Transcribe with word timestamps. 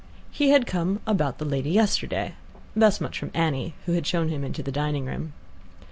He 0.31 0.49
had 0.49 0.65
come 0.65 0.99
"about 1.05 1.37
the 1.37 1.45
lady 1.45 1.69
yesterday." 1.69 2.33
Thus 2.75 2.99
much 2.99 3.19
from 3.19 3.29
Annie, 3.35 3.75
who 3.85 3.91
had 3.91 4.07
shown 4.07 4.29
him 4.29 4.43
into 4.43 4.63
the 4.63 4.71
dining 4.71 5.05
room. 5.05 5.33